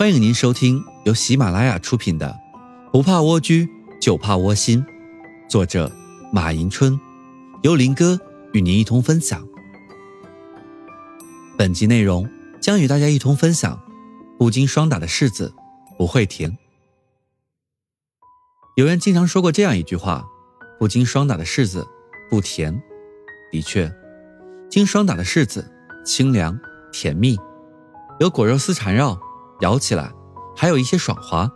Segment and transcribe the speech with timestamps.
[0.00, 2.34] 欢迎您收听由喜马拉雅出品的
[2.90, 3.68] 《不怕蜗居
[4.00, 4.82] 就怕窝心》，
[5.46, 5.92] 作者
[6.32, 6.98] 马迎春，
[7.62, 8.18] 由林哥
[8.54, 9.46] 与您一同分享。
[11.58, 12.26] 本集内容
[12.62, 13.78] 将与大家一同分享：
[14.38, 15.52] 不经霜打的柿子
[15.98, 16.56] 不会甜。
[18.76, 20.24] 有人经常说过这样一句话
[20.80, 21.86] ：“不经霜打的柿子
[22.30, 22.82] 不甜。”
[23.52, 23.92] 的确，
[24.70, 25.70] 经霜打的柿子
[26.06, 26.58] 清凉
[26.90, 27.38] 甜蜜，
[28.18, 29.20] 有果肉丝缠绕。
[29.60, 30.12] 咬起来
[30.56, 31.50] 还有一些爽滑，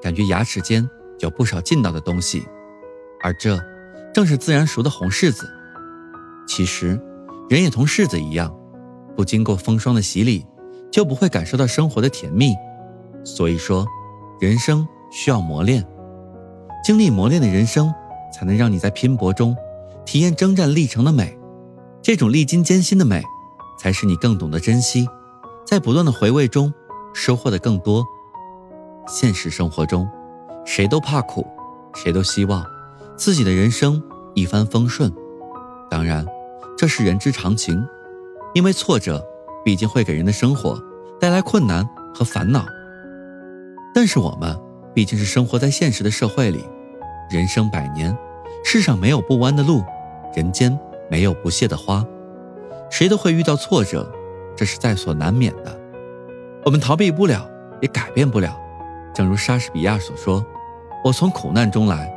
[0.00, 0.88] 感觉牙齿间
[1.20, 2.46] 有不少劲道的东西，
[3.22, 3.58] 而这
[4.12, 5.48] 正是自然熟的红柿子。
[6.46, 7.00] 其实，
[7.48, 8.54] 人也同柿子一样，
[9.16, 10.44] 不经过风霜的洗礼，
[10.90, 12.52] 就不会感受到生活的甜蜜。
[13.24, 13.86] 所以说，
[14.40, 15.86] 人生需要磨练，
[16.84, 17.92] 经历磨练的人生，
[18.34, 19.56] 才能让你在拼搏中
[20.04, 21.38] 体验征战历程的美。
[22.02, 23.22] 这种历经艰辛的美，
[23.78, 25.06] 才是你更懂得珍惜，
[25.64, 26.72] 在不断的回味中。
[27.12, 28.04] 收获的更多。
[29.06, 30.08] 现实生活中，
[30.64, 31.46] 谁都怕苦，
[31.94, 32.64] 谁都希望
[33.16, 34.02] 自己的人生
[34.34, 35.12] 一帆风顺。
[35.90, 36.24] 当然，
[36.78, 37.84] 这是人之常情，
[38.54, 39.22] 因为挫折
[39.64, 40.80] 毕竟会给人的生活
[41.20, 42.64] 带来困难和烦恼。
[43.94, 44.58] 但是我们
[44.94, 46.64] 毕竟是生活在现实的社会里，
[47.30, 48.16] 人生百年，
[48.64, 49.82] 世上没有不弯的路，
[50.34, 50.78] 人间
[51.10, 52.06] 没有不谢的花，
[52.88, 54.10] 谁都会遇到挫折，
[54.56, 55.78] 这是在所难免的。
[56.64, 58.56] 我们逃避不了，也改变不了。
[59.12, 60.44] 正如莎士比亚所说
[61.04, 62.08] ：“我从苦难中来。”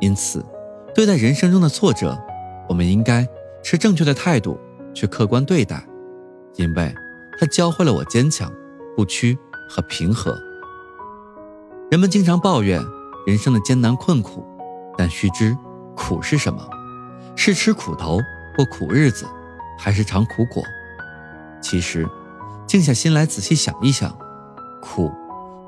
[0.00, 0.44] 因此，
[0.94, 2.20] 对待人生中的挫折，
[2.68, 3.26] 我们应该
[3.62, 4.58] 持正确的态度
[4.92, 5.82] 去客观对待，
[6.56, 6.92] 因为
[7.38, 8.52] 它教会了我坚强、
[8.96, 9.38] 不屈
[9.70, 10.36] 和平和。
[11.90, 12.82] 人们经常抱怨
[13.24, 14.44] 人生的艰难困苦，
[14.96, 15.56] 但须知
[15.94, 16.68] 苦是什么？
[17.36, 18.18] 是吃苦头
[18.56, 19.24] 过苦日子，
[19.78, 20.60] 还是尝苦果？
[21.62, 22.04] 其实。
[22.68, 24.14] 静下心来仔细想一想，
[24.82, 25.10] 苦，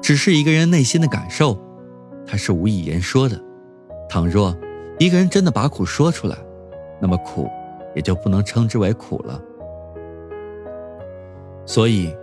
[0.02, 1.58] 只是一个人内心的感受，
[2.26, 3.40] 它是无以言说的。
[4.06, 4.54] 倘若
[4.98, 6.36] 一个人真的把苦说出来，
[7.00, 7.48] 那么苦
[7.94, 9.40] 也就不能称之为苦了。
[11.64, 12.14] 所以，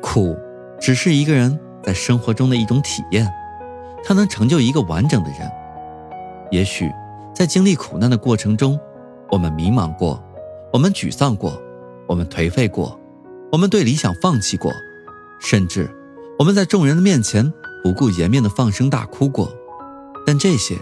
[0.00, 0.34] 苦
[0.80, 3.30] 只是一个人在生活中的一种体验，
[4.02, 5.40] 它能成就一个完整的人。
[6.50, 6.90] 也许
[7.34, 8.80] 在经历苦难的过程中，
[9.30, 10.22] 我们迷茫过，
[10.72, 11.60] 我们沮丧过，
[12.06, 12.98] 我们颓废过。
[13.52, 14.72] 我们对理想放弃过，
[15.38, 15.94] 甚至
[16.38, 17.52] 我们在众人的面前
[17.84, 19.54] 不顾颜面的放声大哭过，
[20.26, 20.74] 但这些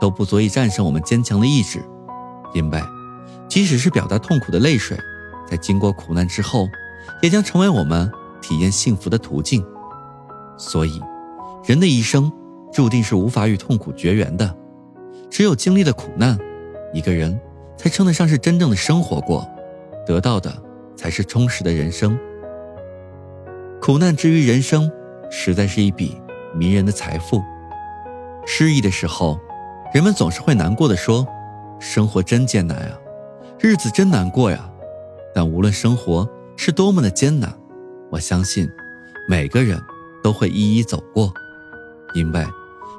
[0.00, 1.84] 都不足以战胜我们坚强的意志，
[2.54, 2.82] 因为
[3.46, 4.98] 即使是表达痛苦的泪水，
[5.46, 6.66] 在经过苦难之后，
[7.20, 9.62] 也将成为我们体验幸福的途径。
[10.56, 11.02] 所以，
[11.66, 12.32] 人的一生
[12.72, 14.56] 注定是无法与痛苦绝缘的，
[15.28, 16.38] 只有经历了苦难，
[16.94, 17.38] 一个人
[17.76, 19.46] 才称得上是真正的生活过，
[20.06, 20.63] 得到的。
[20.96, 22.18] 才是充实的人生。
[23.80, 24.90] 苦难之于人生，
[25.30, 26.20] 实在是一笔
[26.54, 27.42] 迷人的财富。
[28.46, 29.38] 失意的时候，
[29.92, 31.26] 人们总是会难过的说
[31.78, 32.98] ：“生活真艰难啊，
[33.60, 34.70] 日子真难过呀。”
[35.34, 37.52] 但无论生活是多么的艰难，
[38.10, 38.68] 我相信
[39.28, 39.80] 每个人
[40.22, 41.32] 都会一一走过，
[42.14, 42.46] 因为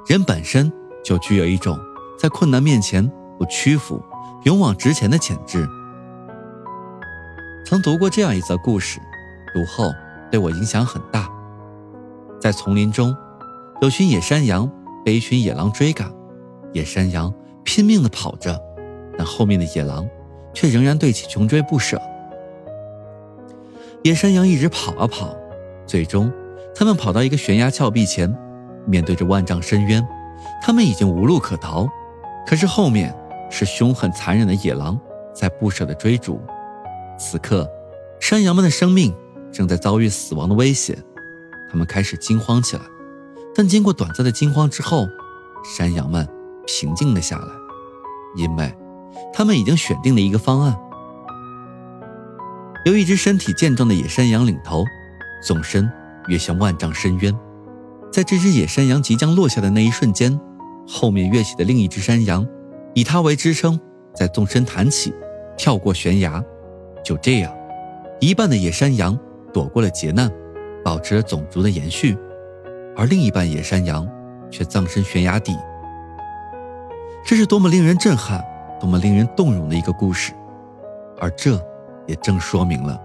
[0.08, 0.72] 人本身
[1.04, 1.80] 就具有一种
[2.20, 4.04] 在困难面前不屈服、
[4.44, 5.68] 勇往直前的潜质。
[7.66, 9.00] 曾读过这样一则故事，
[9.52, 9.92] 读后
[10.30, 11.28] 对我影响很大。
[12.40, 13.16] 在丛林中，
[13.82, 14.70] 有群野山羊
[15.04, 16.14] 被一群野狼追赶，
[16.74, 17.34] 野山羊
[17.64, 18.56] 拼命地跑着，
[19.18, 20.08] 但后面的野狼
[20.54, 22.00] 却仍然对其穷追不舍。
[24.04, 25.36] 野山羊一直跑啊跑，
[25.88, 26.32] 最终
[26.76, 28.32] 他们跑到一个悬崖峭壁前，
[28.86, 30.08] 面对着万丈深渊，
[30.62, 31.90] 他们已经无路可逃。
[32.46, 33.12] 可是后面
[33.50, 35.00] 是凶狠残忍的野狼
[35.34, 36.40] 在不舍地追逐。
[37.18, 37.70] 此刻，
[38.20, 39.14] 山羊们的生命
[39.52, 40.98] 正在遭遇死亡的威胁，
[41.72, 42.82] 他们开始惊慌起来。
[43.54, 45.08] 但经过短暂的惊慌之后，
[45.64, 46.28] 山羊们
[46.68, 47.48] 平静了下来，
[48.36, 48.74] 因为
[49.34, 50.78] 他们已经选定了一个方案。
[52.86, 54.84] 由一只身体健壮的野山羊领头，
[55.42, 55.90] 纵身
[56.28, 57.34] 跃向万丈深渊。
[58.12, 60.40] 在这只野山羊即将落下的那一瞬间，
[60.88, 62.46] 后面跃起的另一只山羊，
[62.94, 63.80] 以它为支撑，
[64.14, 65.14] 在纵身弹起，
[65.58, 66.44] 跳过悬崖。
[67.06, 67.56] 就这样，
[68.20, 69.18] 一半的野山羊
[69.54, 70.30] 躲过了劫难，
[70.84, 72.18] 保持了种族的延续，
[72.98, 74.10] 而另一半野山羊
[74.50, 75.56] 却葬身悬崖底。
[77.24, 78.44] 这是多么令人震撼、
[78.80, 80.34] 多么令人动容的一个故事，
[81.20, 81.64] 而这
[82.08, 83.00] 也正说明了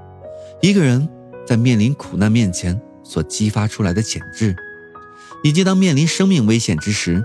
[0.63, 1.07] 一个人
[1.47, 4.57] 在面临苦难面前所激发出来的潜质，
[5.45, 7.23] 以及当面临生命危险之时，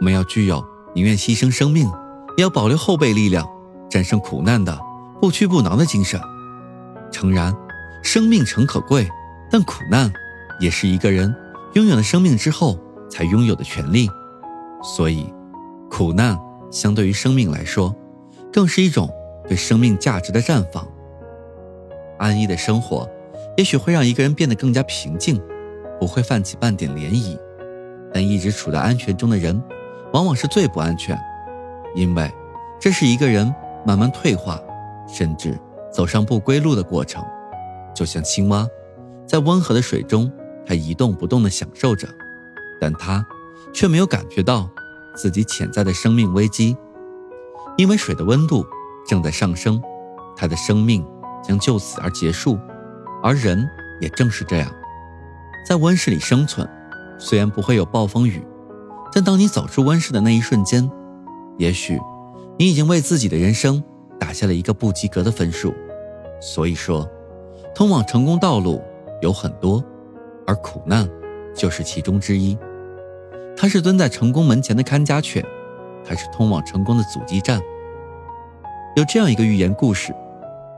[0.00, 1.88] 我们要具有宁愿牺牲生命，
[2.36, 3.48] 也要保留后备力量，
[3.88, 4.76] 战胜苦难的。
[5.20, 6.20] 不屈不挠的精神。
[7.10, 7.54] 诚然，
[8.02, 9.08] 生命诚可贵，
[9.50, 10.12] 但苦难
[10.60, 11.34] 也是一个人
[11.74, 12.78] 拥有了生命之后
[13.08, 14.08] 才拥有的权利。
[14.82, 15.32] 所以，
[15.90, 16.38] 苦难
[16.70, 17.94] 相对于生命来说，
[18.52, 19.08] 更是一种
[19.48, 20.86] 对生命价值的绽放。
[22.18, 23.08] 安逸的生活，
[23.56, 25.40] 也许会让一个人变得更加平静，
[25.98, 27.38] 不会泛起半点涟漪。
[28.12, 29.60] 但一直处在安全中的人，
[30.12, 31.18] 往往是最不安全，
[31.94, 32.30] 因为
[32.80, 33.52] 这是一个人
[33.84, 34.58] 慢慢退化，
[35.06, 35.58] 甚至
[35.92, 37.22] 走上不归路的过程。
[37.94, 38.66] 就像青蛙，
[39.26, 40.30] 在温和的水中，
[40.66, 42.06] 它一动不动地享受着，
[42.80, 43.26] 但它
[43.72, 44.68] 却没有感觉到
[45.14, 46.76] 自己潜在的生命危机，
[47.76, 48.66] 因为水的温度
[49.08, 49.80] 正在上升，
[50.36, 51.06] 它的生命
[51.42, 52.58] 将就此而结束。
[53.22, 53.68] 而人
[54.00, 54.70] 也正是这样，
[55.66, 56.68] 在温室里生存。
[57.18, 58.46] 虽然不会有暴风雨，
[59.10, 60.90] 但当你走出温室的那一瞬间，
[61.56, 61.98] 也许
[62.58, 63.82] 你已经为自己的人生
[64.18, 65.74] 打下了一个不及格的分数。
[66.40, 67.08] 所以说，
[67.74, 68.82] 通往成功道路
[69.20, 69.82] 有很多，
[70.46, 71.08] 而苦难
[71.54, 72.56] 就是其中之一。
[73.56, 75.44] 它是蹲在成功门前的看家犬，
[76.04, 77.60] 它是通往成功的阻击战。
[78.96, 80.14] 有这样一个寓言故事：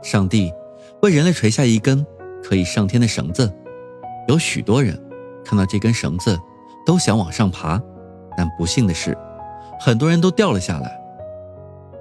[0.02, 0.52] 上帝
[1.02, 2.06] 为人类垂下一根
[2.42, 3.52] 可以上天的绳子，
[4.28, 4.98] 有许多人。
[5.44, 6.38] 看到这根绳子，
[6.84, 7.80] 都想往上爬，
[8.36, 9.16] 但不幸的是，
[9.80, 11.00] 很多人都掉了下来。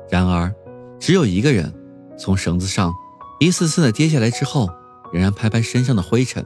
[0.09, 0.53] 然而，
[0.99, 1.73] 只有一个人
[2.17, 2.93] 从绳子上
[3.39, 4.69] 一次次的跌下来之后，
[5.13, 6.45] 仍然拍拍身上的灰尘，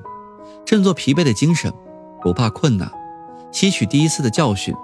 [0.66, 1.72] 振作疲惫的精神，
[2.22, 2.92] 不怕困难，
[3.52, 4.76] 吸取第一次的教训，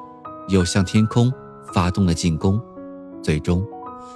[0.49, 1.31] 又向天空
[1.73, 2.61] 发动了进攻。
[3.21, 3.65] 最终，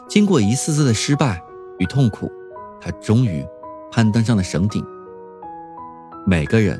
[0.08, 1.42] 经过一次次的失败
[1.80, 2.32] 与痛苦，
[2.80, 3.46] 他终于
[3.92, 4.84] 攀登上了绳顶。
[6.26, 6.80] 每个人。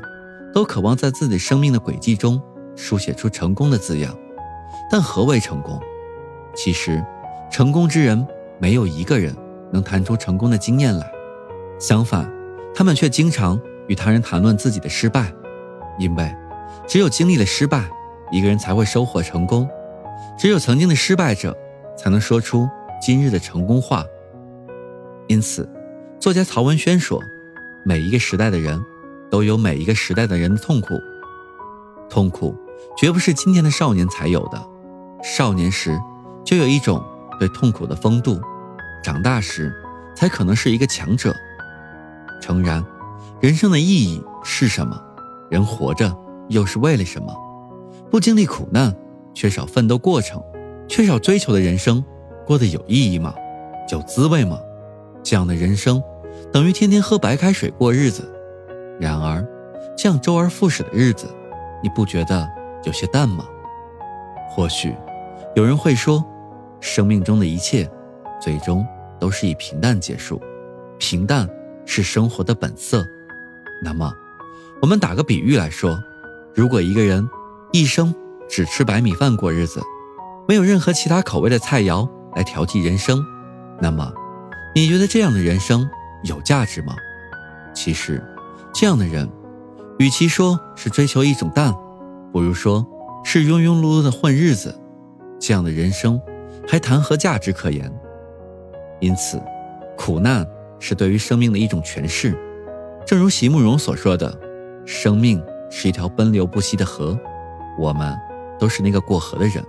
[0.54, 2.38] 都渴望在自己生命的轨迹中
[2.76, 4.14] 书写出成功的字样，
[4.90, 5.80] 但何为成功？
[6.54, 7.02] 其实，
[7.50, 8.28] 成功之人
[8.62, 9.36] 没有一个人
[9.72, 11.12] 能谈出成功的经验来。
[11.80, 12.32] 相反，
[12.72, 15.34] 他们却经常与他人谈论自己的失败，
[15.98, 16.32] 因为
[16.86, 17.90] 只有经历了失败，
[18.30, 19.66] 一个人才会收获成功；
[20.38, 21.52] 只有曾经的失败者，
[21.98, 22.68] 才能说出
[23.00, 24.04] 今日的成功话。
[25.26, 25.68] 因此，
[26.20, 27.20] 作家曹文轩说
[27.84, 28.80] ：“每一个时代的人。”
[29.32, 31.00] 都有每一个时代的人的痛苦，
[32.10, 32.54] 痛苦
[32.98, 34.62] 绝不是今天的少年才有的，
[35.24, 35.98] 少年时
[36.44, 37.02] 就有一种
[37.38, 38.38] 对痛苦的风度，
[39.02, 39.74] 长大时
[40.14, 41.34] 才可能是一个强者。
[42.40, 42.84] 诚然，
[43.40, 45.00] 人生的意义是什么？
[45.50, 46.14] 人活着
[46.48, 47.34] 又是为了什么？
[48.10, 48.94] 不经历苦难，
[49.34, 50.42] 缺少奋斗过程，
[50.88, 52.04] 缺少追求的人生，
[52.46, 53.34] 过得有意义吗？
[53.90, 54.58] 有滋味吗？
[55.22, 56.02] 这样的人生，
[56.52, 58.32] 等于天天喝白开水过日子。
[58.98, 59.46] 然而，
[59.96, 61.26] 这样周而复始的日子，
[61.82, 62.48] 你不觉得
[62.84, 63.44] 有些淡吗？
[64.50, 64.94] 或许，
[65.54, 66.24] 有人会说，
[66.80, 67.88] 生命中的一切，
[68.42, 68.84] 最终
[69.20, 70.40] 都是以平淡结束，
[70.98, 71.48] 平淡
[71.86, 73.06] 是生活的本色。
[73.82, 74.12] 那么，
[74.80, 76.02] 我们打个比喻来说，
[76.54, 77.28] 如果一个人
[77.72, 78.14] 一生
[78.48, 79.80] 只吃白米饭过日子，
[80.48, 83.24] 没有任何其他口味的菜肴来调剂人生，
[83.80, 84.12] 那么，
[84.74, 85.88] 你觉得这样的人生
[86.24, 86.94] 有价值吗？
[87.74, 88.22] 其实。
[88.74, 89.30] 这样的人，
[89.98, 91.74] 与其说是追求一种淡，
[92.32, 92.86] 不如说
[93.22, 94.74] 是庸庸碌碌的混日子。
[95.38, 96.18] 这样的人生，
[96.66, 97.92] 还谈何价值可言？
[99.02, 99.42] 因此，
[99.98, 100.46] 苦难
[100.78, 102.38] 是对于生命的一种诠释。
[103.04, 104.32] 正如席慕容所说的
[104.86, 107.18] ：“生命是一条奔流不息的河，
[107.76, 108.16] 我们
[108.60, 109.62] 都是那个过河的人。”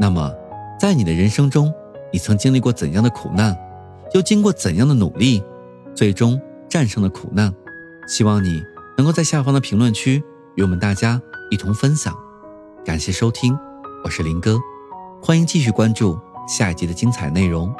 [0.00, 0.34] 那么，
[0.80, 1.72] 在你的人生中，
[2.12, 3.56] 你曾经历过怎样的苦难？
[4.12, 5.40] 又经过怎样的努力，
[5.94, 7.54] 最终战胜了苦难？
[8.08, 8.60] 希望你
[8.98, 10.20] 能够在下方的评论区
[10.56, 12.12] 与我们大家一同分享。
[12.84, 13.56] 感谢收听，
[14.02, 14.58] 我是林哥，
[15.22, 16.18] 欢迎继续关注
[16.48, 17.72] 下一集的精彩内容。